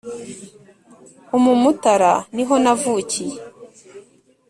[1.37, 3.37] umumutara niho navukiye.